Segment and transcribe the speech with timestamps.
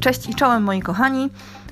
[0.00, 1.30] Cześć i czołem moi kochani.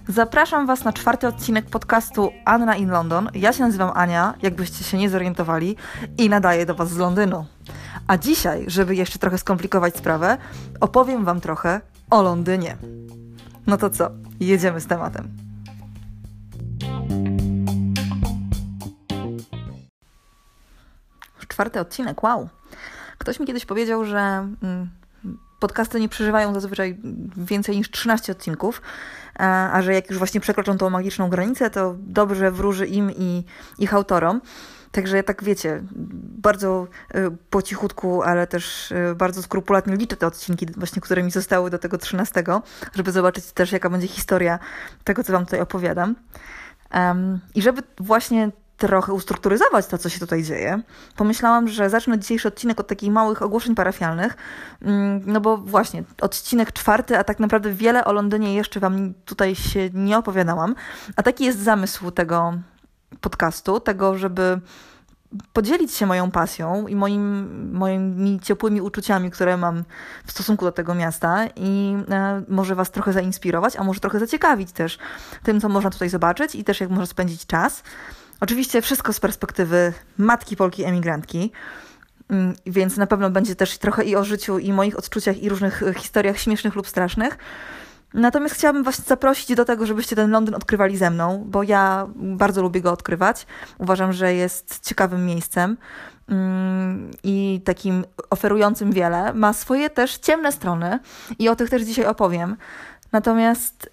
[0.08, 3.28] Zapraszam Was na czwarty odcinek podcastu Anna in London.
[3.34, 5.76] Ja się nazywam Ania, jakbyście się nie zorientowali,
[6.18, 7.46] i nadaję do Was z Londynu.
[8.06, 10.38] A dzisiaj, żeby jeszcze trochę skomplikować sprawę,
[10.80, 11.80] opowiem Wam trochę
[12.10, 12.76] o Londynie.
[13.66, 14.10] No to co,
[14.40, 15.28] jedziemy z tematem.
[21.48, 22.48] Czwarty odcinek, wow.
[23.20, 24.90] Ktoś mi kiedyś powiedział, że mm,
[25.58, 26.98] podcasty nie przeżywają zazwyczaj
[27.36, 28.82] więcej niż 13 odcinków,
[29.72, 33.44] a że jak już właśnie przekroczą tą magiczną granicę, to dobrze wróży im i
[33.78, 34.40] ich autorom.
[34.92, 35.82] Także ja tak wiecie,
[36.42, 41.30] bardzo y, po cichutku, ale też y, bardzo skrupulatnie liczę te odcinki, właśnie, które mi
[41.30, 42.44] zostały do tego 13,
[42.94, 44.58] żeby zobaczyć też, jaka będzie historia
[45.04, 46.14] tego, co Wam tutaj opowiadam.
[47.54, 50.82] I żeby właśnie trochę ustrukturyzować to, co się tutaj dzieje,
[51.16, 54.36] pomyślałam, że zacznę dzisiejszy odcinek od takich małych ogłoszeń parafialnych,
[54.82, 59.54] mm, no bo właśnie odcinek czwarty, a tak naprawdę wiele o Londynie jeszcze Wam tutaj
[59.54, 60.74] się nie opowiadałam,
[61.16, 62.54] a taki jest zamysł tego
[63.20, 64.60] podcastu, tego, żeby
[65.52, 69.84] podzielić się moją pasją i moim, moimi ciepłymi uczuciami, które mam
[70.26, 74.72] w stosunku do tego miasta i e, może Was trochę zainspirować, a może trochę zaciekawić
[74.72, 74.98] też
[75.42, 77.82] tym, co można tutaj zobaczyć i też jak można spędzić czas.
[78.40, 81.52] Oczywiście wszystko z perspektywy matki Polki emigrantki,
[82.28, 85.82] mm, więc na pewno będzie też trochę i o życiu, i moich odczuciach, i różnych
[85.82, 87.38] e, historiach śmiesznych lub strasznych.
[88.14, 92.62] Natomiast chciałabym Was zaprosić do tego, żebyście ten Londyn odkrywali ze mną, bo ja bardzo
[92.62, 93.46] lubię go odkrywać.
[93.78, 95.76] Uważam, że jest ciekawym miejscem
[96.28, 99.34] mm, i takim oferującym wiele.
[99.34, 100.98] Ma swoje też ciemne strony
[101.38, 102.56] i o tych też dzisiaj opowiem.
[103.12, 103.90] Natomiast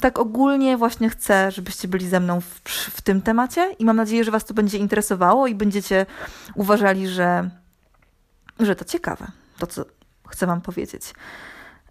[0.00, 4.24] tak ogólnie właśnie chcę, żebyście byli ze mną w, w tym temacie i mam nadzieję,
[4.24, 6.06] że Was to będzie interesowało i będziecie
[6.54, 7.50] uważali, że,
[8.60, 9.26] że to ciekawe,
[9.58, 9.84] to co
[10.28, 11.14] chcę Wam powiedzieć.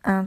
[0.08, 0.26] E,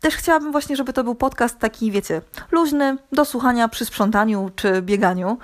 [0.00, 4.82] też chciałabym właśnie, żeby to był podcast taki, wiecie, luźny, do słuchania przy sprzątaniu czy
[4.82, 5.38] bieganiu,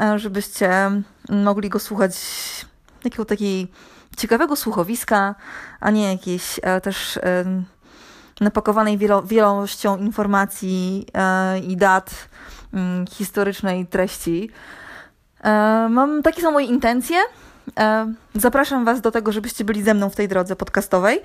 [0.00, 0.90] e, żebyście
[1.28, 2.16] mogli go słuchać
[3.04, 3.72] jakiego takiego
[4.16, 5.34] ciekawego słuchowiska,
[5.80, 7.18] a nie jakiejś e, też
[8.40, 12.28] napakowanej wielo, wielością informacji e, i dat
[12.74, 14.50] mm, historycznej treści.
[15.44, 15.50] E,
[15.90, 17.16] mam takie są moje intencje.
[17.78, 21.20] E, zapraszam Was do tego, żebyście byli ze mną w tej drodze podcastowej.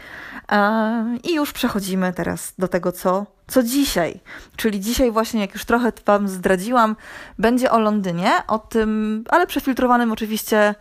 [1.24, 4.20] I już przechodzimy teraz do tego, co, co dzisiaj.
[4.56, 6.96] Czyli dzisiaj, właśnie, jak już trochę Wam zdradziłam,
[7.40, 10.76] będzie o Londynie, o tym, ale przefiltrowanym oczywiście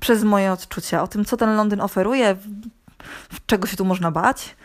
[0.00, 2.36] przez moje odczucia, o tym, co ten Londyn oferuje,
[3.46, 4.56] czego się tu można bać.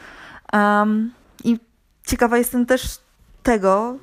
[0.54, 1.12] Um,
[1.44, 1.60] I
[2.08, 3.00] ciekawa jestem też
[3.44, 3.98] tego,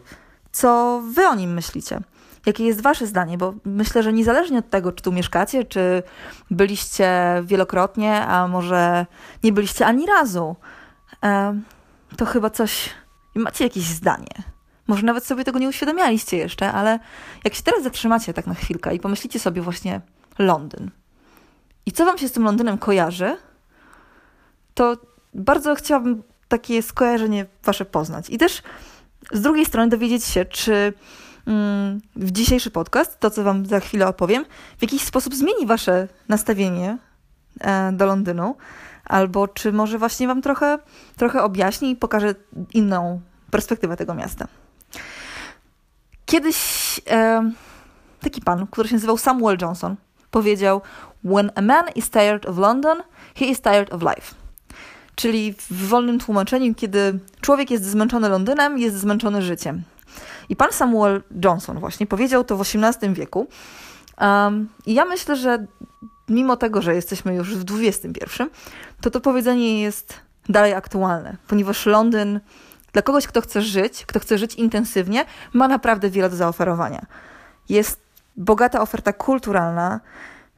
[0.53, 2.00] co wy o nim myślicie.
[2.47, 3.38] Jakie jest wasze zdanie?
[3.38, 6.03] Bo myślę, że niezależnie od tego, czy tu mieszkacie, czy
[6.50, 7.10] byliście
[7.44, 9.06] wielokrotnie, a może
[9.43, 10.56] nie byliście ani razu,
[12.16, 12.91] to chyba coś.
[13.34, 14.34] Macie jakieś zdanie.
[14.87, 16.99] Może nawet sobie tego nie uświadomialiście jeszcze, ale
[17.44, 20.00] jak się teraz zatrzymacie tak na chwilkę i pomyślicie sobie właśnie
[20.38, 20.91] Londyn.
[21.87, 23.37] I co wam się z tym Londynem kojarzy,
[24.75, 24.97] to
[25.34, 26.22] bardzo chciałabym
[26.59, 28.31] takie skojarzenie wasze poznać.
[28.31, 28.62] I też
[29.32, 30.92] z drugiej strony dowiedzieć się, czy
[31.47, 34.44] mm, w dzisiejszy podcast, to co wam za chwilę opowiem,
[34.78, 36.98] w jakiś sposób zmieni wasze nastawienie
[37.60, 38.56] e, do Londynu,
[39.04, 40.78] albo czy może właśnie wam trochę,
[41.16, 42.34] trochę objaśni i pokaże
[42.75, 44.48] inną perspektywę tego miasta.
[46.26, 46.56] Kiedyś
[47.10, 47.50] e,
[48.21, 49.97] taki pan, który się nazywał Samuel Johnson,
[50.31, 50.81] powiedział:
[51.25, 52.98] When a man is tired of London,
[53.34, 54.44] he is tired of life.
[55.15, 59.83] Czyli w wolnym tłumaczeniu, kiedy człowiek jest zmęczony Londynem, jest zmęczony życiem.
[60.49, 63.47] I pan Samuel Johnson właśnie powiedział to w XVIII wieku.
[64.21, 65.67] Um, I ja myślę, że
[66.29, 68.43] mimo tego, że jesteśmy już w XXI,
[69.01, 72.41] to to powiedzenie jest dalej aktualne, ponieważ Londyn
[72.93, 77.07] dla kogoś, kto chce żyć, kto chce żyć intensywnie, ma naprawdę wiele do zaoferowania.
[77.69, 78.01] Jest
[78.37, 80.01] bogata oferta kulturalna,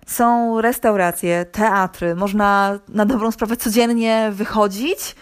[0.07, 5.17] są restauracje, teatry, można na dobrą sprawę codziennie wychodzić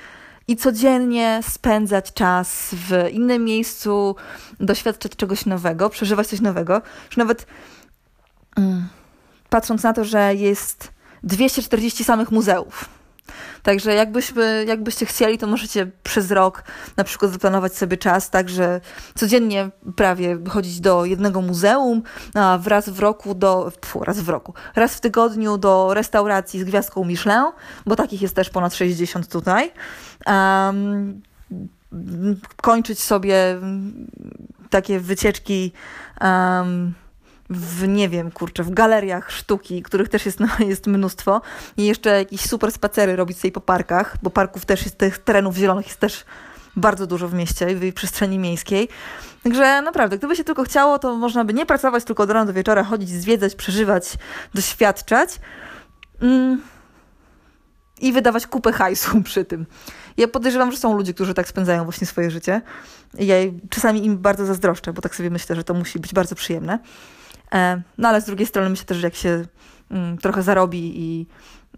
[0.48, 4.16] i codziennie spędzać czas w innym miejscu,
[4.60, 6.82] doświadczać czegoś nowego, przeżywać coś nowego.
[7.06, 7.46] Już nawet
[8.56, 8.88] mm,
[9.50, 10.92] patrząc na to, że jest
[11.22, 12.88] 240 samych muzeów
[13.62, 16.64] Także jakbyśmy, jakbyście chcieli, to możecie przez rok
[16.96, 18.80] na przykład zaplanować sobie czas, tak, że
[19.14, 22.02] codziennie prawie chodzić do jednego muzeum,
[22.34, 26.64] a raz w roku do, pfu, raz w roku, raz w tygodniu do restauracji z
[26.64, 27.44] gwiazdką Michelin,
[27.86, 29.72] bo takich jest też ponad 60 tutaj.
[30.26, 31.22] Um,
[32.56, 33.60] kończyć sobie
[34.70, 35.72] takie wycieczki
[36.20, 36.94] um,
[37.50, 40.38] w, nie wiem, kurczę, w galeriach sztuki, których też jest,
[40.68, 41.40] jest mnóstwo
[41.76, 45.56] i jeszcze jakieś super spacery robić sobie po parkach, bo parków też jest, tych terenów
[45.56, 46.24] zielonych jest też
[46.76, 48.88] bardzo dużo w mieście, w przestrzeni miejskiej.
[49.42, 52.52] Także naprawdę, gdyby się tylko chciało, to można by nie pracować tylko od rana do
[52.52, 54.14] wieczora, chodzić, zwiedzać, przeżywać,
[54.54, 55.40] doświadczać
[56.20, 56.62] mm,
[58.00, 59.66] i wydawać kupę hajsu przy tym.
[60.16, 62.62] Ja podejrzewam, że są ludzie, którzy tak spędzają właśnie swoje życie.
[63.18, 63.36] Ja
[63.70, 66.78] czasami im bardzo zazdroszczę, bo tak sobie myślę, że to musi być bardzo przyjemne.
[67.54, 69.44] E, no ale z drugiej strony myślę też, że jak się
[69.90, 71.26] mm, trochę zarobi i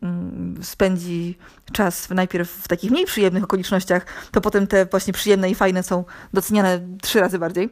[0.02, 1.38] mm, spędzi
[1.72, 6.04] czas najpierw w takich mniej przyjemnych okolicznościach, to potem te właśnie przyjemne i fajne są
[6.32, 7.70] doceniane trzy razy bardziej.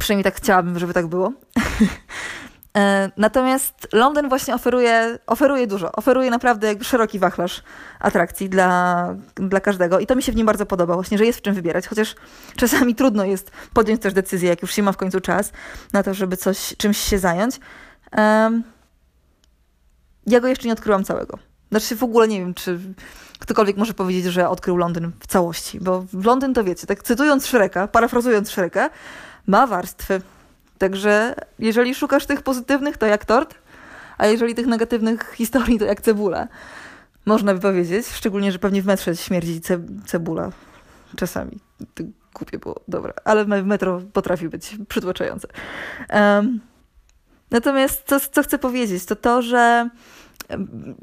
[0.00, 1.32] Przynajmniej tak chciałabym, żeby tak było.
[2.76, 5.92] E, natomiast Londyn właśnie oferuje, oferuje dużo.
[5.92, 7.62] Oferuje naprawdę szeroki wachlarz
[8.00, 11.38] atrakcji dla, dla każdego i to mi się w nim bardzo podoba, właśnie, że jest
[11.38, 12.14] w czym wybierać, chociaż
[12.56, 15.52] czasami trudno jest podjąć też decyzję, jak już się ma w końcu czas
[15.92, 17.60] na to, żeby coś, czymś się zająć.
[20.26, 21.38] Ja go jeszcze nie odkryłam całego.
[21.70, 22.80] Znaczy w ogóle nie wiem, czy
[23.38, 27.88] ktokolwiek może powiedzieć, że odkrył Londyn w całości, bo Londyn to wiecie, tak cytując Shreka,
[27.88, 28.90] parafrazując Shreka,
[29.46, 30.20] ma warstwy.
[30.78, 33.54] Także jeżeli szukasz tych pozytywnych, to jak tort,
[34.18, 36.48] a jeżeli tych negatywnych historii, to jak cebula.
[37.26, 40.50] Można by powiedzieć, szczególnie, że pewnie w metrze śmierdzi ce cebula
[41.16, 41.58] czasami.
[42.34, 45.48] Głupie było, dobra, ale metro potrafi być przytłaczające.
[46.10, 46.60] Um,
[47.50, 49.90] natomiast co, co chcę powiedzieć, to to, że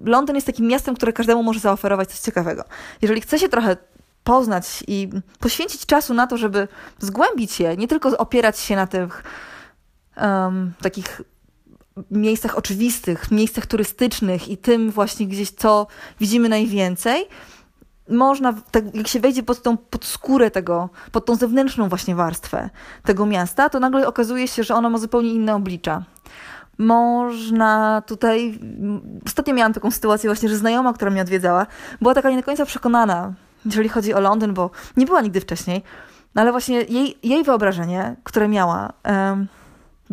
[0.04, 2.64] Londyn jest takim miastem, które każdemu może zaoferować coś ciekawego.
[3.02, 3.78] Jeżeli chce się trochę
[4.24, 5.10] poznać i
[5.40, 6.68] poświęcić czasu na to, żeby
[7.00, 9.24] zgłębić je, nie tylko opierać się na tych
[10.18, 11.22] um, takich
[12.12, 15.88] miejscach oczywistych, miejscach turystycznych i tym właśnie gdzieś, co
[16.20, 17.28] widzimy najwięcej,
[18.10, 22.70] można, tak, jak się wejdzie pod tą pod skórę tego, pod tą zewnętrzną właśnie warstwę
[23.04, 26.04] tego miasta, to nagle okazuje się, że ono ma zupełnie inne oblicza.
[26.78, 28.60] Można tutaj.
[29.26, 31.66] Ostatnio miałam taką sytuację, właśnie, że znajoma, która mnie odwiedzała,
[32.02, 33.34] była taka nie do końca przekonana,
[33.66, 35.82] jeżeli chodzi o Londyn, bo nie była nigdy wcześniej,
[36.36, 38.94] no ale właśnie jej, jej wyobrażenie, które miała.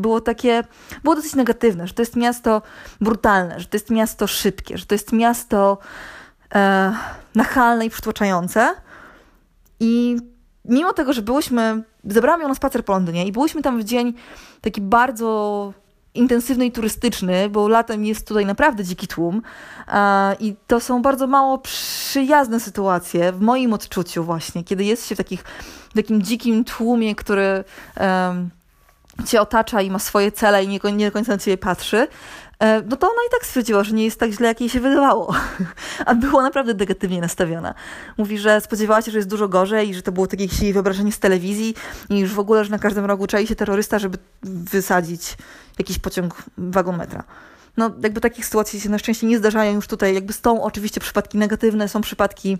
[0.00, 0.64] Było takie,
[1.02, 2.62] było dosyć negatywne, że to jest miasto
[3.00, 5.78] brutalne, że to jest miasto szybkie, że to jest miasto
[6.54, 6.92] e,
[7.34, 8.74] nachalne i przytłaczające.
[9.80, 10.16] I
[10.64, 14.14] mimo tego, że byłyśmy, zabrałam ją na spacer po Londynie i byłyśmy tam w dzień
[14.60, 15.72] taki bardzo
[16.14, 19.42] intensywny i turystyczny, bo latem jest tutaj naprawdę dziki tłum
[19.88, 25.14] e, i to są bardzo mało przyjazne sytuacje w moim odczuciu właśnie, kiedy jest się
[25.14, 25.42] w, takich,
[25.90, 27.64] w takim dzikim tłumie, który
[29.26, 32.08] cię otacza i ma swoje cele i nie, nie do końca na ciebie patrzy,
[32.58, 34.80] e, no to ona i tak stwierdziła, że nie jest tak źle, jak jej się
[34.80, 35.34] wydawało.
[36.06, 37.74] A była naprawdę negatywnie nastawiona.
[38.18, 41.12] Mówi, że spodziewała się, że jest dużo gorzej i że to było takie jej wyobrażenie
[41.12, 41.74] z telewizji
[42.10, 45.36] i już w ogóle, że na każdym rogu czai się terrorysta, żeby wysadzić
[45.78, 47.24] jakiś pociąg wagon metra.
[47.76, 50.14] No, jakby takich sytuacji się na szczęście nie zdarzają już tutaj.
[50.14, 52.58] Jakby są oczywiście przypadki negatywne, są przypadki,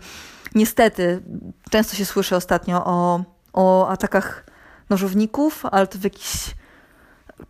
[0.55, 1.23] niestety,
[1.71, 4.50] często się słyszy ostatnio o, o atakach
[4.91, 6.55] nożowników, ale to w jakiś...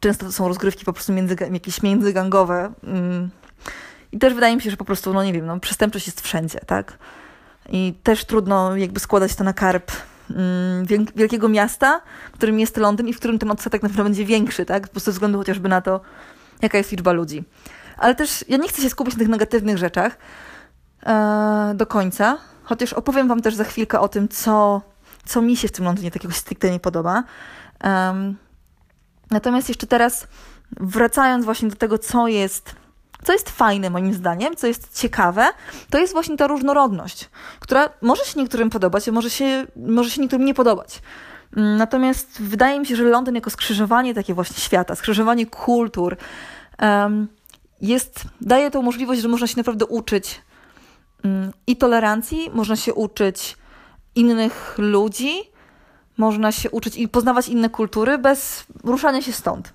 [0.01, 2.73] Często to są rozgrywki po prostu między, jakieś międzygangowe.
[2.85, 3.31] Mm.
[4.13, 6.61] I też wydaje mi się, że po prostu, no nie wiem, no, przestępczość jest wszędzie,
[6.67, 6.99] tak?
[7.69, 9.93] I też trudno jakby składać to na karp
[10.31, 12.01] mm, wielkiego miasta,
[12.33, 14.83] którym jest Londyn i w którym ten odsetek na pewno będzie większy, tak?
[14.83, 16.01] Po prostu ze względu chociażby na to,
[16.63, 17.45] jaka jest liczba ludzi.
[17.99, 20.19] Ale też ja nie chcę się skupić na tych negatywnych rzeczach
[21.07, 24.81] e, do końca, chociaż opowiem Wam też za chwilkę o tym, co
[25.27, 27.25] co mi się w tym Londynie takiego stricte nie podoba.
[27.85, 28.37] Um,
[29.31, 30.27] natomiast jeszcze teraz,
[30.81, 32.75] wracając właśnie do tego, co jest,
[33.25, 35.47] co jest fajne moim zdaniem, co jest ciekawe,
[35.91, 40.21] to jest właśnie ta różnorodność, która może się niektórym podobać, a może się, może się
[40.21, 41.03] niektórym nie podobać.
[41.57, 46.17] Mm, natomiast wydaje mi się, że Londyn jako skrzyżowanie takie właśnie świata, skrzyżowanie kultur,
[46.83, 47.29] um,
[47.81, 50.41] jest, daje tą możliwość, że można się naprawdę uczyć
[51.25, 53.57] um, i tolerancji, można się uczyć
[54.15, 55.51] innych ludzi,
[56.17, 59.73] można się uczyć i poznawać inne kultury bez ruszania się stąd.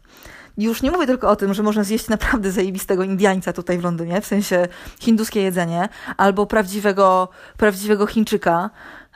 [0.58, 4.22] Już nie mówię tylko o tym, że można zjeść naprawdę zajebistego Indiańca tutaj w Londynie,
[4.22, 4.68] w sensie
[5.00, 8.70] hinduskie jedzenie, albo prawdziwego, prawdziwego Chińczyka,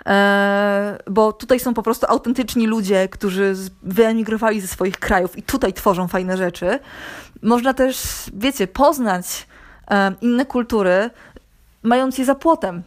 [0.06, 5.74] e, bo tutaj są po prostu autentyczni ludzie, którzy wyemigrowali ze swoich krajów i tutaj
[5.74, 6.80] tworzą fajne rzeczy.
[7.42, 9.48] Można też, wiecie, poznać
[9.92, 11.10] e, inne kultury,
[11.84, 12.84] mając je za płotem.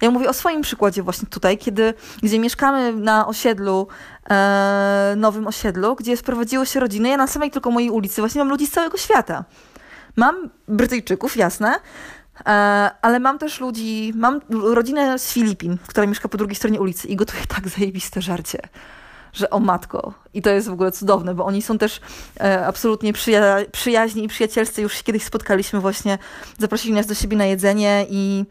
[0.00, 3.88] Ja mówię o swoim przykładzie właśnie tutaj, kiedy, gdzie mieszkamy na osiedlu,
[4.30, 7.08] e, nowym osiedlu, gdzie sprowadziły się rodziny.
[7.08, 9.44] Ja na samej tylko mojej ulicy właśnie mam ludzi z całego świata.
[10.16, 11.74] Mam Brytyjczyków, jasne,
[12.46, 12.50] e,
[13.02, 17.16] ale mam też ludzi, mam rodzinę z Filipin, która mieszka po drugiej stronie ulicy i
[17.16, 18.58] gotuje tak zajebiste żarcie.
[19.32, 20.14] że o matko.
[20.34, 22.00] I to jest w ogóle cudowne, bo oni są też
[22.40, 24.82] e, absolutnie przyja przyjaźni i przyjacielscy.
[24.82, 26.18] Już się kiedyś spotkaliśmy właśnie,
[26.58, 28.44] zaprosili nas do siebie na jedzenie i,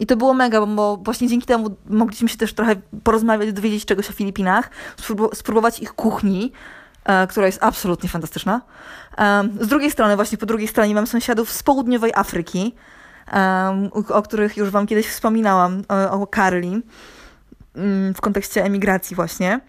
[0.00, 4.10] i to było mega, bo właśnie dzięki temu mogliśmy się też trochę porozmawiać, dowiedzieć czegoś
[4.10, 4.70] o Filipinach,
[5.34, 6.52] spróbować ich kuchni,
[7.04, 8.60] e, która jest absolutnie fantastyczna.
[9.18, 12.74] E, z drugiej strony, właśnie po drugiej stronie mam sąsiadów z południowej Afryki,
[13.32, 16.82] e, o których już wam kiedyś wspominałam, o, o Karli,
[17.76, 19.60] mm, w kontekście emigracji właśnie.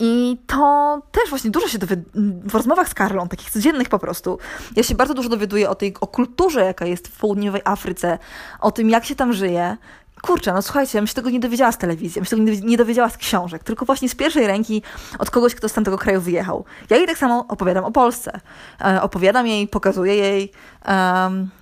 [0.00, 2.12] I to też właśnie dużo się dowiaduję
[2.44, 4.38] w rozmowach z Karlą, takich codziennych po prostu.
[4.76, 8.18] Ja się bardzo dużo dowiaduję o tej o kulturze, jaka jest w południowej Afryce,
[8.60, 9.76] o tym, jak się tam żyje.
[10.22, 12.66] Kurczę, no słuchajcie, ja bym się tego nie dowiedziała z telewizji, ja bym się tego
[12.66, 14.82] nie dowiedziała z książek, tylko właśnie z pierwszej ręki
[15.18, 16.64] od kogoś, kto z tamtego kraju wyjechał.
[16.90, 18.40] Ja jej tak samo opowiadam o Polsce.
[18.84, 20.52] E, opowiadam jej, pokazuję jej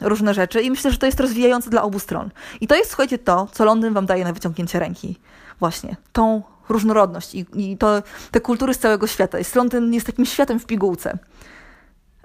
[0.01, 2.31] różne rzeczy i myślę, że to jest rozwijające dla obu stron.
[2.61, 5.19] I to jest, słuchajcie, to, co Londyn wam daje na wyciągnięcie ręki.
[5.61, 9.39] Właśnie, tą różnorodność i, i to, te kultury z całego świata.
[9.39, 11.19] Jest Londyn jest takim światem w pigułce.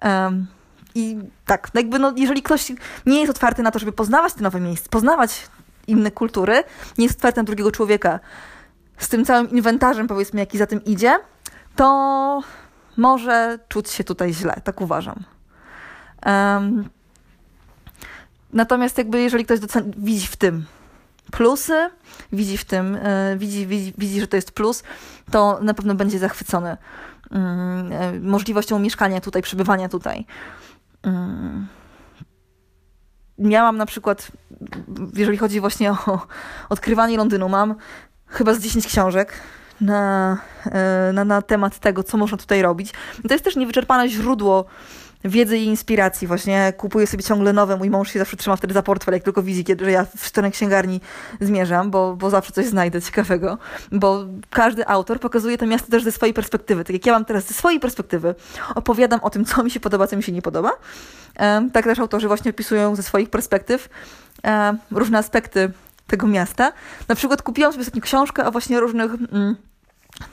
[0.02, 0.48] Um,
[0.96, 2.72] I tak, no jakby no, jeżeli ktoś
[3.06, 5.48] nie jest otwarty na to, żeby poznawać te nowe miejsca, poznawać
[5.88, 6.64] inne kultury,
[6.98, 8.20] nie jest otwarty na drugiego człowieka
[8.98, 11.20] z tym całym inwentarzem, powiedzmy, jaki za tym idzie,
[11.76, 12.42] to
[12.98, 15.24] może czuć się tutaj źle, tak uważam.
[16.26, 16.90] Um,
[18.54, 19.60] natomiast jakby jeżeli ktoś
[19.98, 20.66] widzi w tym
[21.32, 21.90] plusy,
[22.32, 24.84] widzi w tym, e, widzi, widzi, widzi, że to jest plus,
[25.32, 26.78] to na pewno będzie zachwycony
[27.32, 30.26] mm, e, możliwością mieszkania tutaj, przebywania tutaj.
[31.04, 31.68] Mm.
[33.38, 34.32] Miałam na przykład,
[35.16, 36.28] jeżeli chodzi właśnie o
[36.70, 37.76] odkrywanie Londynu, mam
[38.28, 39.34] chyba z 10 książek
[39.82, 42.94] na, e, na, na temat tego, co można tutaj robić.
[43.28, 44.66] To jest też niewyczerpane źródło
[45.24, 46.28] wiedzy i inspiracji.
[46.28, 47.78] Właśnie kupuję sobie ciągle nowe.
[47.78, 50.28] Mój mąż się zawsze trzyma wtedy za portfel, jak tylko widzi, kiedy że ja w
[50.28, 51.02] stronę księgarni
[51.42, 53.58] zmierzam, bo, bo zawsze coś znajdę ciekawego.
[53.92, 56.84] Bo każdy autor pokazuje to miasto też ze swojej perspektywy.
[56.84, 58.36] Tak jak ja mam teraz ze swojej perspektywy,
[58.76, 60.72] opowiadam o tym, co mi się podoba, co mi się nie podoba.
[61.74, 63.90] Tak też autorzy właśnie opisują ze swoich perspektyw
[64.92, 65.72] różne aspekty
[66.08, 66.74] tego miasta.
[67.08, 69.12] Na przykład kupiłam sobie ostatnio książkę o właśnie różnych...
[69.14, 69.56] Mm,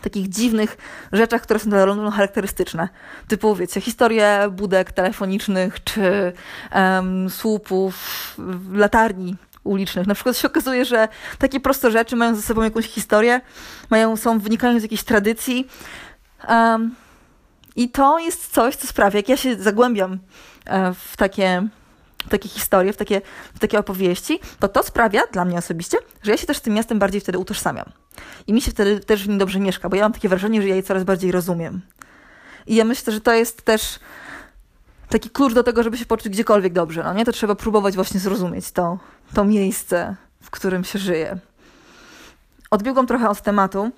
[0.03, 0.77] takich dziwnych
[1.13, 2.89] rzeczach, które są dla Londynu charakterystyczne.
[3.29, 6.33] Typu, wiecie, historie budek telefonicznych czy
[6.75, 7.95] um, słupów,
[8.73, 10.07] latarni ulicznych.
[10.07, 11.09] Na przykład się okazuje, że
[11.39, 13.41] takie proste rzeczy mają ze sobą jakąś historię,
[13.91, 15.69] mają, są, wynikają z jakiejś tradycji.
[16.49, 16.95] Um,
[17.77, 20.19] I to jest coś, co sprawia, jak ja się zagłębiam
[20.67, 21.69] e, w takie
[22.27, 23.21] w takie historie, w takie,
[23.55, 26.75] w takie opowieści, to to sprawia dla mnie osobiście, że ja się też z tym
[26.75, 27.87] miastem bardziej wtedy utożsamiam.
[28.47, 30.69] I mi się wtedy też w nim dobrze mieszka, bo ja mam takie wrażenie, że
[30.69, 31.81] ja je coraz bardziej rozumiem.
[32.67, 33.99] I ja myślę, że to jest też
[35.09, 37.03] taki klucz do tego, żeby się poczuć gdziekolwiek dobrze.
[37.03, 37.25] No nie?
[37.25, 38.99] To trzeba próbować właśnie zrozumieć to,
[39.35, 41.39] to miejsce, w którym się żyje.
[42.71, 43.91] Odbiegłam trochę od tematu.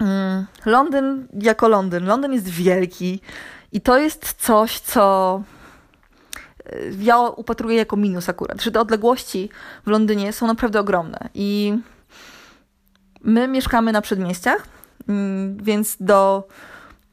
[0.00, 2.06] Mm, Londyn jako Londyn.
[2.06, 3.20] Londyn jest wielki
[3.72, 5.42] i to jest coś, co
[7.00, 9.50] ja upatruję jako minus akurat, że te odległości
[9.86, 11.78] w Londynie są naprawdę ogromne i
[13.20, 14.66] my mieszkamy na przedmieściach,
[15.08, 16.48] mm, więc do,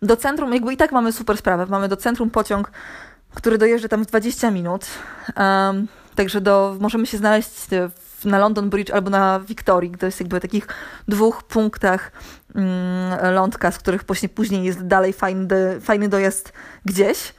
[0.02, 2.72] do centrum, jakby i tak mamy super sprawę, mamy do centrum pociąg,
[3.36, 4.86] który dojeżdża tam w 20 minut,
[5.38, 7.50] um, także do, możemy się znaleźć
[8.26, 10.68] na London Bridge albo na Victorii, to jest jakby takich
[11.08, 12.12] dwóch punktach
[12.56, 12.66] um,
[13.34, 14.04] lądka, z których
[14.36, 16.54] później jest dalej fajny, fajny dojazd
[16.86, 17.34] gdzieś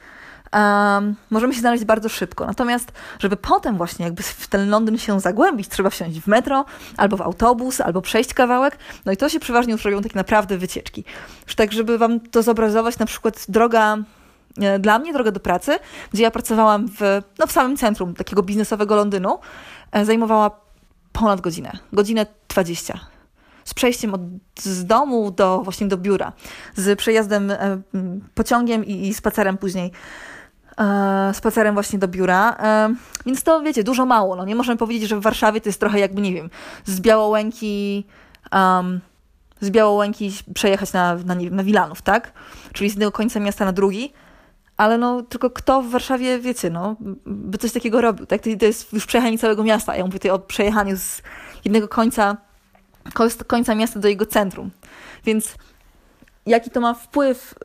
[0.53, 2.45] um, możemy się znaleźć bardzo szybko.
[2.45, 6.65] Natomiast, żeby potem właśnie jakby w ten Londyn się zagłębić, trzeba wsiąść w metro,
[6.97, 8.77] albo w autobus, albo przejść kawałek.
[9.05, 11.03] No i to się przeważnie już robią takie naprawdę wycieczki.
[11.45, 13.97] Już tak, żeby wam to zobrazować, na przykład droga
[14.61, 15.79] e, dla mnie droga do pracy,
[16.13, 19.39] gdzie ja pracowałam w, no, w samym centrum takiego biznesowego Londynu,
[19.91, 20.51] e, zajmowała
[21.13, 22.99] ponad godzinę, godzinę 20.
[23.63, 24.21] Z przejściem od,
[24.59, 26.31] z domu do właśnie do biura,
[26.75, 27.81] z przejazdem e,
[28.35, 29.91] pociągiem i, i spacerem później
[31.33, 32.57] spacerem właśnie do biura.
[32.59, 34.35] E, więc to wiecie, dużo mało.
[34.35, 36.49] No nie możemy powiedzieć, że w Warszawie to jest trochę jakby, nie wiem,
[36.85, 38.05] z Białołęki.
[38.51, 39.01] Um,
[39.61, 42.31] z Białołęki przejechać na, na, nie wiem, na Wilanów, tak?
[42.73, 44.13] Czyli z jednego końca miasta na drugi.
[44.77, 48.41] Ale no, tylko kto w Warszawie, wiecie, no, by coś takiego robił, tak?
[48.59, 49.95] To jest już przejechanie całego miasta.
[49.95, 51.21] Ja mówię tutaj o przejechaniu z
[51.65, 52.37] jednego końca,
[53.47, 54.71] końca miasta do jego centrum.
[55.25, 55.55] Więc
[56.45, 57.55] jaki to ma wpływ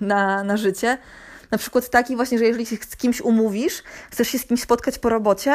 [0.00, 0.98] na, na życie?
[1.50, 4.98] Na przykład taki właśnie, że jeżeli się z kimś umówisz, chcesz się z kimś spotkać
[4.98, 5.54] po robocie,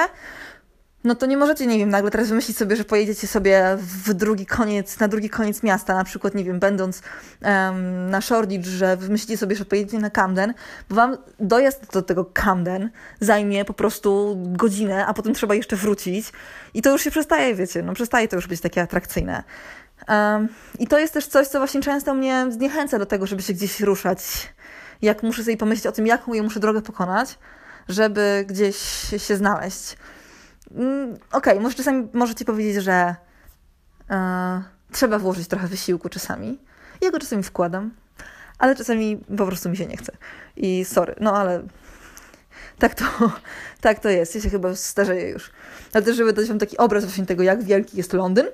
[1.06, 4.46] no to nie możecie, nie wiem, nagle teraz wymyślić sobie, że pojedziecie sobie w drugi
[4.46, 7.02] koniec, na drugi koniec miasta, na przykład, nie wiem, będąc
[7.42, 10.54] um, na Shoreditch, że wymyślicie sobie, że pojedziecie na Camden,
[10.90, 16.32] bo wam dojazd do tego Camden zajmie po prostu godzinę, a potem trzeba jeszcze wrócić
[16.74, 19.44] i to już się przestaje, wiecie, no przestaje to już być takie atrakcyjne.
[20.08, 20.48] Um,
[20.80, 23.80] I to jest też coś, co właśnie często mnie zniechęca do tego, żeby się gdzieś
[23.80, 24.20] ruszać.
[25.02, 27.38] Jak muszę sobie pomyśleć o tym, jaką ja muszę drogę pokonać,
[27.90, 28.78] żeby gdzieś
[29.18, 29.98] się znaleźć.
[30.72, 33.16] Mm, Okej, okay, może czasami możecie powiedzieć, że
[34.10, 36.60] e, trzeba włożyć trochę wysiłku czasami.
[37.02, 37.92] Ja go czasami wkładam,
[38.58, 40.12] ale czasami po prostu mi się nie chce.
[40.56, 41.64] I sorry, no ale
[42.80, 43.06] tak to,
[43.82, 44.36] tak to jest.
[44.36, 45.52] Ja się chyba starzeję już.
[45.94, 48.46] Ale też, żeby dać Wam taki obraz właśnie tego, jak wielki jest Londyn,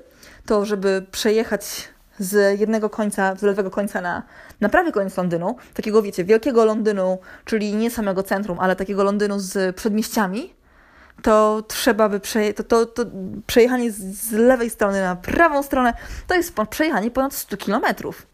[0.46, 1.90] to żeby przejechać
[2.22, 4.24] z jednego końca, z lewego końca na,
[4.62, 9.40] na prawy koniec Londynu, takiego wiecie, wielkiego Londynu, czyli nie samego centrum, ale takiego Londynu
[9.40, 10.54] z przedmieściami,
[11.22, 13.06] to trzeba by przeje- to, to, to
[13.48, 15.94] przejechanie z, z lewej strony na prawą stronę
[16.28, 18.28] to jest przejechanie ponad 100 kilometrów.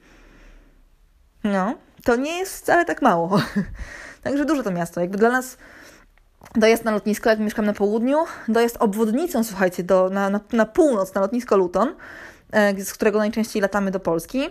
[1.44, 3.42] No, to nie jest wcale tak mało.
[4.24, 5.02] Także dużo to miasto.
[5.02, 5.58] Jakby dla nas
[6.56, 8.18] dojazd na lotnisko, jak mieszkam na południu,
[8.48, 11.96] dojazd obwodnicą, słuchajcie, do, na, na, na północ, na lotnisko Luton,
[12.84, 14.50] z którego najczęściej latamy do Polski,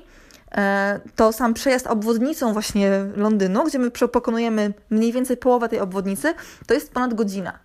[0.52, 6.34] e, to sam przejazd obwodnicą właśnie Londynu, gdzie my pokonujemy mniej więcej połowę tej obwodnicy,
[6.66, 7.58] to jest ponad godzina.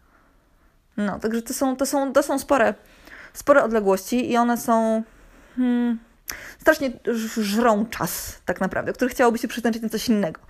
[0.98, 2.74] No, także to są, to są, to są spore,
[3.34, 5.04] spore odległości i one są
[5.56, 6.00] hmm,
[6.60, 6.92] strasznie
[7.38, 10.42] żrą czas tak naprawdę, który chciałoby się przeznaczyć na coś innego.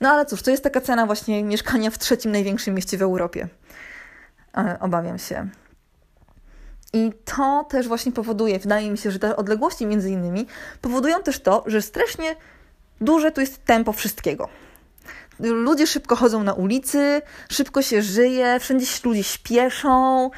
[0.00, 3.48] No ale cóż, to jest taka cena właśnie mieszkania w trzecim największym mieście w Europie.
[4.56, 5.48] E, obawiam się.
[6.92, 10.46] I to też właśnie powoduje, wydaje mi się, że te odległości między innymi
[10.80, 12.36] powodują też to, że strasznie
[13.00, 14.48] duże tu jest tempo wszystkiego.
[15.38, 20.30] Ludzie szybko chodzą na ulicy, szybko się żyje, wszędzie ludzie śpieszą,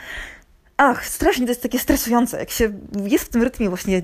[0.85, 2.73] Ach, strasznie to jest takie stresujące, jak się
[3.05, 4.03] jest w tym rytmie właśnie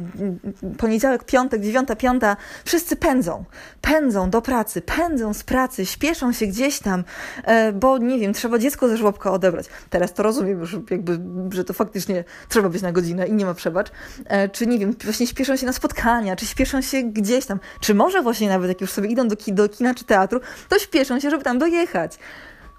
[0.79, 3.45] poniedziałek, piątek, dziewiąta, piąta, wszyscy pędzą,
[3.81, 7.05] pędzą do pracy, pędzą z pracy, śpieszą się gdzieś tam,
[7.45, 9.67] e, bo nie wiem, trzeba dziecko ze żłobka odebrać.
[9.91, 11.21] Teraz to rozumiem już jakby,
[11.53, 13.89] że to faktycznie trzeba być na godzinę i nie ma przebacz.
[14.27, 17.95] E, czy nie wiem, właśnie śpieszą się na spotkania, czy śpieszą się gdzieś tam, czy
[17.95, 21.21] może właśnie nawet jak już sobie idą do, ki do kina czy teatru, to śpieszą
[21.21, 22.19] się, żeby tam dojechać.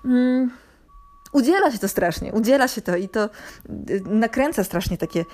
[0.05, 0.51] Mm
[1.31, 3.29] udziela się to strasznie, udziela się to i to
[3.89, 5.25] y, nakręca strasznie takie,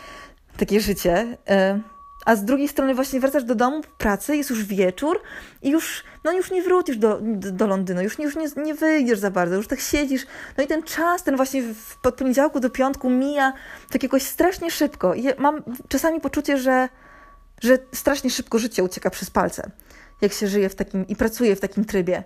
[0.57, 1.37] takie życie.
[1.49, 5.21] Y, a z drugiej strony właśnie wracasz do domu, pracy, jest już wieczór
[5.61, 9.31] i już, no już nie wrócisz do, do Londynu, już, już nie, nie wyjdziesz za
[9.31, 10.25] bardzo, już tak siedzisz.
[10.57, 11.63] No i ten czas, ten właśnie
[12.03, 13.53] od poniedziałku do piątku mija
[13.91, 15.13] tak jakoś strasznie szybko.
[15.13, 16.89] I mam czasami poczucie, że,
[17.61, 19.71] że strasznie szybko życie ucieka przez palce,
[20.21, 22.23] jak się żyje w takim i pracuje w takim trybie.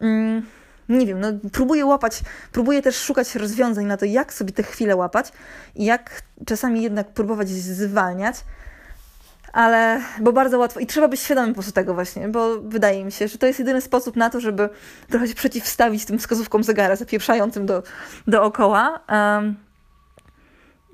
[0.00, 0.42] Mm
[0.88, 2.20] nie wiem, no próbuję łapać,
[2.52, 5.32] próbuję też szukać rozwiązań na to, jak sobie te chwile łapać
[5.74, 8.36] i jak czasami jednak próbować zwalniać,
[9.52, 13.12] ale, bo bardzo łatwo i trzeba być świadomym po prostu tego właśnie, bo wydaje mi
[13.12, 14.68] się, że to jest jedyny sposób na to, żeby
[15.10, 17.82] trochę się przeciwstawić tym wskazówkom zegara zapieprzającym do,
[18.26, 19.56] dookoła, um,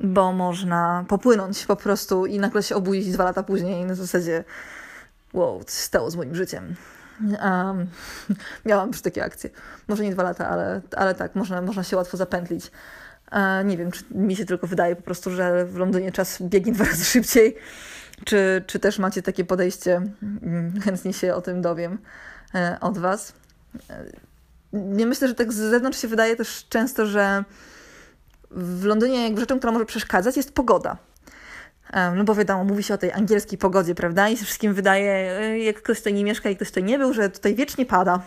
[0.01, 4.45] bo można popłynąć po prostu i nagle się obudzić dwa lata później na zasadzie
[5.33, 6.75] wow, co się stało z moim życiem.
[7.21, 7.87] Um,
[8.67, 9.51] miałam już takie akcje.
[9.89, 12.71] Może nie dwa lata, ale, ale tak, można, można się łatwo zapętlić.
[13.33, 16.73] E, nie wiem, czy mi się tylko wydaje po prostu, że w Londynie czas biegnie
[16.79, 17.57] dwa razy szybciej,
[18.25, 20.03] czy, czy też macie takie podejście.
[20.43, 21.99] Mm, chętnie się o tym dowiem
[22.55, 23.33] e, od Was.
[23.91, 24.05] E,
[24.73, 27.45] nie myślę, że tak z zewnątrz się wydaje też często, że
[28.51, 30.97] w Londynie jakby rzeczą, która może przeszkadzać, jest pogoda.
[32.17, 34.29] No bo wiadomo, mówi się o tej angielskiej pogodzie, prawda?
[34.29, 37.13] I się wszystkim wydaje, e, jak ktoś tutaj nie mieszka i ktoś tutaj nie był,
[37.13, 38.21] że tutaj wiecznie pada.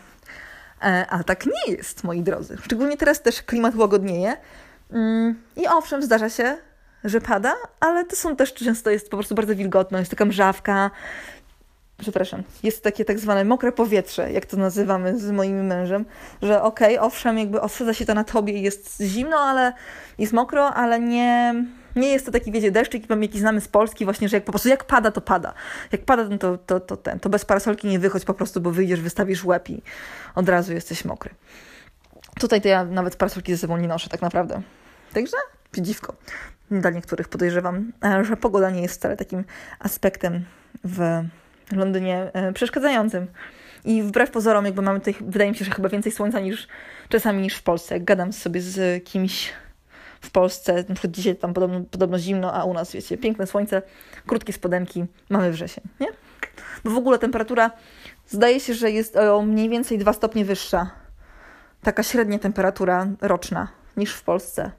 [0.84, 2.58] E, a tak nie jest, moi drodzy.
[2.64, 4.38] Szczególnie teraz też klimat łagodnieje.
[4.92, 6.58] Mm, I owszem, zdarza się,
[7.04, 10.92] że pada, ale to są też często jest po prostu bardzo wilgotno, jest taka mrzawka.
[11.98, 16.06] Przepraszam, jest takie tak zwane mokre powietrze, jak to nazywamy z moim mężem,
[16.42, 19.74] że okej, okay, owszem, jakby osadza się to na tobie i jest zimno, ale
[20.18, 21.56] jest mokro, ale nie,
[21.96, 24.70] nie jest to taki, wiecie, deszczyk, jaki znamy z Polski, właśnie, że jak po prostu
[24.70, 25.54] jak pada, to pada.
[25.92, 28.72] Jak pada, no to, to, to ten, to bez parasolki nie wychodź po prostu, bo
[28.72, 29.82] wyjdziesz, wystawisz łeb i
[30.36, 31.32] od razu jesteś mokry.
[32.40, 34.62] Tutaj to ja nawet parasolki ze sobą nie noszę tak naprawdę.
[35.14, 35.38] Także
[35.78, 36.14] dziwko.
[36.72, 39.44] Dla niektórych podejrzewam, e, że pogoda nie jest wcale takim
[39.80, 40.46] aspektem
[40.84, 41.24] w
[41.72, 43.28] Londynie e, przeszkadzającym.
[43.86, 46.68] I wbrew pozorom, jakby mamy tutaj, wydaje mi się, że chyba więcej słońca niż
[47.10, 47.96] czasami niż w Polsce.
[47.96, 49.54] Jak gadam sobie z kimś
[50.22, 53.82] w Polsce, na przykład dzisiaj tam podobno, podobno zimno, a u nas, wiecie, piękne słońce,
[54.28, 56.08] krótkie spodenki, mamy wrzesień, nie?
[56.84, 57.72] Bo w ogóle temperatura
[58.28, 60.92] zdaje się, że jest o mniej więcej 2 stopnie wyższa.
[61.84, 64.72] Taka średnia temperatura roczna niż w Polsce.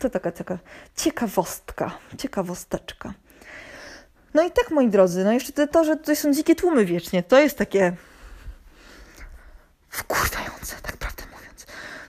[0.00, 0.58] To taka, taka
[0.96, 3.14] ciekawostka, ciekawosteczka.
[4.34, 7.38] No i tak, moi drodzy, no jeszcze to, że tutaj są dzikie tłumy wiecznie, to
[7.38, 7.96] jest takie
[9.88, 11.37] wkurwiające, tak prawdę mówiąc.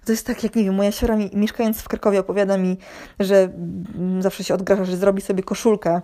[0.10, 2.78] To jest tak, jak nie wiem, moja siora mi, mieszkając w Krakowie opowiada mi,
[3.20, 3.50] że
[4.20, 6.02] zawsze się odgraża, że zrobi sobie koszulkę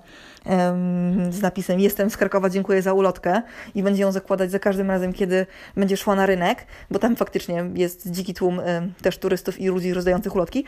[1.30, 3.42] z napisem Jestem z Krakowa, dziękuję za ulotkę
[3.76, 5.46] i będzie ją zakładać za każdym razem, kiedy
[5.78, 9.94] będzie szła na rynek, bo tam faktycznie jest dziki tłum um, też turystów i ludzi
[9.94, 10.66] rozdających ulotki,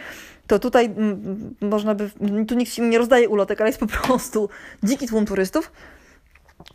[0.48, 2.10] to tutaj um, można by,
[2.48, 4.50] tu nikt ci nie rozdaje ulotek, ale jest po prostu
[4.84, 5.72] dziki tłum turystów,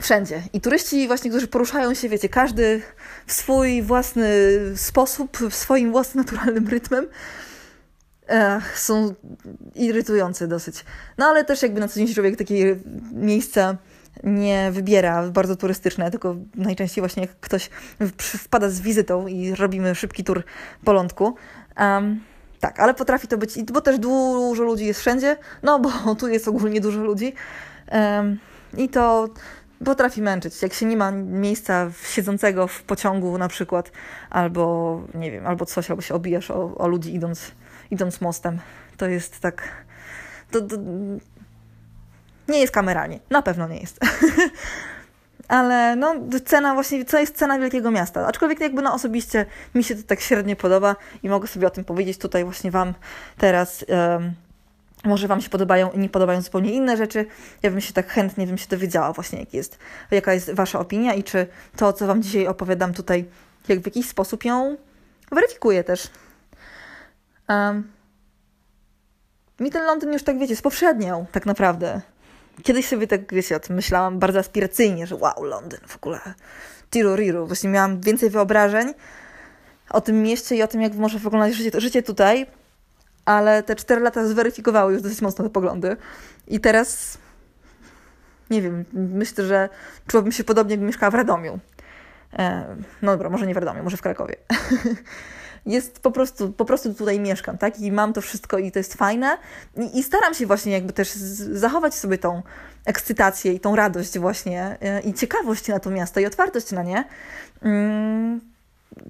[0.03, 0.43] wszędzie.
[0.53, 2.83] I turyści właśnie, którzy poruszają się, wiecie, każdy
[3.27, 4.29] w swój własny
[4.77, 7.07] sposób, w swoim własnym naturalnym rytmem,
[8.27, 9.15] Ech, są
[9.75, 10.85] irytujące dosyć.
[11.19, 12.77] No ale też jakby na co dzień człowiek takie
[13.13, 13.77] miejsca
[14.25, 17.71] nie wybiera, bardzo turystyczne, tylko najczęściej właśnie jak ktoś
[18.45, 20.45] wpada z wizytą i robimy szybki tur
[20.85, 21.35] po lądku.
[21.79, 22.21] Um,
[22.61, 26.49] tak, ale potrafi to być, bo też dużo ludzi jest wszędzie, no bo tu jest
[26.49, 27.35] ogólnie dużo ludzi.
[27.93, 28.39] Um,
[28.77, 29.29] I to
[29.85, 30.63] potrafi męczyć.
[30.63, 33.93] Jak się nie ma miejsca siedzącego w pociągu na przykład,
[34.31, 37.53] albo nie wiem, albo coś, albo się obijasz o, o ludzi idąc,
[37.91, 38.59] idąc mostem.
[38.97, 39.69] To jest tak...
[40.51, 40.77] To, to
[42.49, 43.21] nie jest kameralnie.
[43.31, 44.01] Na pewno nie jest.
[45.49, 46.15] Ale no,
[46.45, 48.27] cena właśnie, co jest cena wielkiego miasta.
[48.27, 51.85] Aczkolwiek jakby no osobiście mi się to tak średnio podoba i mogę sobie o tym
[51.85, 52.95] powiedzieć tutaj właśnie Wam
[53.39, 53.85] teraz.
[53.89, 54.35] Um,
[55.05, 57.27] może Wam się podobają i nie podobają zupełnie inne rzeczy.
[57.63, 59.79] Ja bym się tak chętnie bym się dowiedziała właśnie, jak jest,
[60.11, 63.25] jaka jest Wasza opinia i czy to, co Wam dzisiaj opowiadam tutaj,
[63.69, 64.77] jak w jakiś sposób ją
[65.33, 66.11] weryfikuje też.
[67.49, 67.93] Um,
[69.61, 72.01] mi ten Londyn już tak, wiecie, spowszedniał tak naprawdę.
[72.63, 76.21] Kiedyś sobie tak, wiecie, o tym myślałam bardzo aspiracyjnie, że wow, Londyn w ogóle,
[76.91, 77.47] tiruriru.
[77.47, 78.95] Właśnie miałam więcej wyobrażeń
[79.91, 82.47] o tym mieście i o tym, jak może wyglądać życie, życie tutaj,
[83.25, 85.97] ale te cztery lata zweryfikowały już dosyć mocno te poglądy.
[86.49, 87.19] I teraz
[88.51, 89.69] nie wiem, myślę, że
[90.07, 91.59] czułabym się podobnie, gdybym mieszkała w Radomiu.
[92.39, 94.37] E, no dobra, może nie w Radomiu, może w Krakowie.
[95.67, 97.81] jest po prostu, po prostu tutaj mieszkam, tak?
[97.81, 99.39] I mam to wszystko i to jest fajne.
[99.77, 101.13] I, i staram się właśnie jakby też
[101.53, 102.43] zachować sobie tą
[102.85, 107.05] ekscytację i tą radość właśnie e, i ciekawość na to miasto i otwartość na nie,
[107.63, 108.41] mm,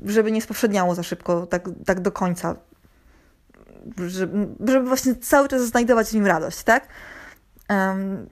[0.05, 2.57] żeby nie spowszedniało za szybko, tak, tak do końca
[4.07, 6.87] żeby, właśnie cały czas znajdować w nim radość, tak?
[7.71, 8.29] Um,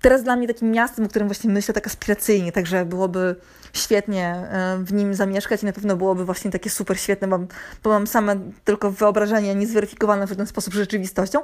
[0.00, 3.36] teraz dla mnie takim miastem, o którym właśnie myślę tak aspiracyjnie, także byłoby
[3.72, 4.48] świetnie
[4.78, 7.38] w nim zamieszkać i na pewno byłoby właśnie takie super świetne, bo,
[7.82, 11.38] bo mam same tylko wyobrażenie niezweryfikowane w żaden sposób rzeczywistością,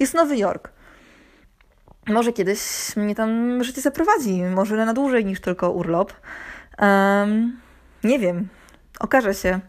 [0.00, 0.70] jest Nowy Jork.
[2.06, 2.60] Może kiedyś
[2.96, 6.12] mnie tam życie zaprowadzi, może na dłużej niż tylko urlop.
[6.78, 7.60] Um,
[8.04, 8.48] nie wiem,
[9.00, 9.60] okaże się.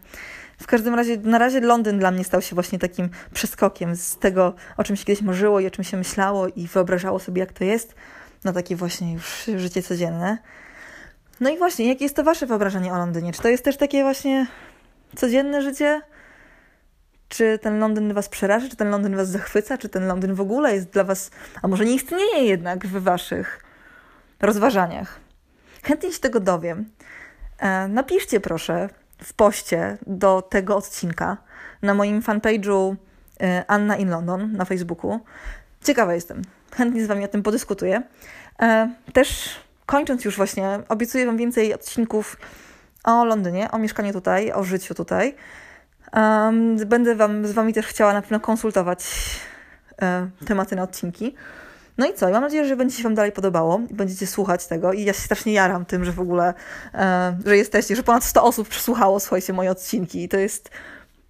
[0.62, 4.54] W każdym razie, na razie Londyn dla mnie stał się właśnie takim przeskokiem z tego,
[4.76, 7.64] o czym się kiedyś marzyło i o czym się myślało i wyobrażało sobie, jak to
[7.64, 7.94] jest,
[8.44, 10.38] na takie właśnie już życie codzienne.
[11.40, 13.32] No i właśnie, jakie jest to wasze wyobrażenie o Londynie?
[13.32, 14.46] Czy to jest też takie właśnie
[15.16, 16.02] codzienne życie?
[17.28, 18.68] Czy ten Londyn was przeraża?
[18.68, 19.78] Czy ten Londyn was zachwyca?
[19.78, 21.30] Czy ten Londyn w ogóle jest dla was,
[21.62, 23.64] a może nie istnieje jednak w waszych
[24.40, 25.20] rozważaniach?
[25.82, 26.90] Chętnie się tego dowiem.
[27.58, 28.88] E, napiszcie proszę
[29.24, 31.36] w poście do tego odcinka
[31.82, 32.96] na moim fanpage'u y,
[33.66, 35.20] Anna in London na Facebooku.
[35.84, 36.42] Ciekawa jestem.
[36.76, 38.02] Chętnie z Wami o tym podyskutuję.
[38.62, 42.36] E, też kończąc już właśnie, obiecuję Wam więcej odcinków
[43.04, 45.34] o Londynie, o mieszkaniu tutaj, o życiu tutaj.
[46.86, 49.04] Będę wam, z Wami też chciała na pewno konsultować
[50.02, 51.34] e, tematy na odcinki.
[52.00, 52.28] No i co?
[52.28, 54.92] I mam nadzieję, że będzie się Wam dalej podobało i będziecie słuchać tego.
[54.92, 56.54] I ja się strasznie jaram tym, że w ogóle,
[56.94, 60.22] e, że jesteście, że ponad 100 osób przesłuchało, słuchajcie, moje odcinki.
[60.24, 60.70] I to jest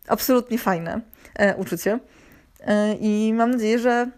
[0.08, 1.00] absolutnie fajne
[1.34, 1.98] e, uczucie.
[2.60, 4.10] E, I mam nadzieję, że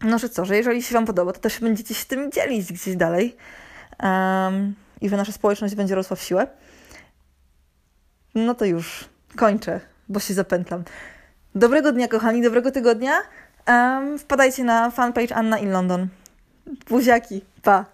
[0.00, 2.96] no, że co, że jeżeli się Wam podoba, to też będziecie się tym dzielić gdzieś
[2.96, 3.36] dalej.
[5.00, 6.46] I że nasza społeczność będzie rosła w siłę.
[8.34, 9.04] No to już
[9.36, 10.84] kończę, bo się zapętlam.
[11.54, 13.12] Dobrego dnia, kochani, dobrego tygodnia.
[13.68, 16.08] Um, wpadajcie na fanpage Anna in London.
[16.88, 17.93] Buziaki, pa!